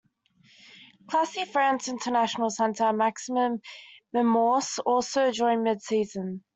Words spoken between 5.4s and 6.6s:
mid-season.